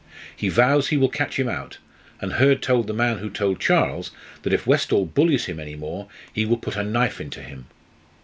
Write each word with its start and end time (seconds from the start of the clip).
He 0.35 0.49
vows 0.49 0.87
he 0.87 0.97
will 0.97 1.09
catch 1.09 1.37
him 1.37 1.47
out, 1.47 1.77
and 2.19 2.33
Hurd 2.33 2.63
told 2.63 2.87
the 2.87 2.93
man 2.95 3.19
who 3.19 3.29
told 3.29 3.59
Charles 3.59 4.09
that 4.41 4.51
if 4.51 4.65
Westall 4.65 5.05
bullies 5.05 5.45
him 5.45 5.59
any 5.59 5.75
more 5.75 6.07
he 6.33 6.43
will 6.43 6.57
put 6.57 6.75
a 6.75 6.81
knife 6.83 7.21
into 7.21 7.43
him. 7.43 7.67